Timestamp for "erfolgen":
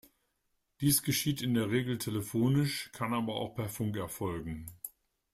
3.97-4.65